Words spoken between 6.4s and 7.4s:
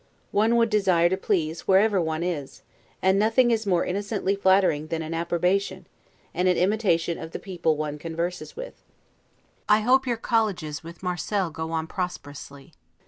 an imitation of the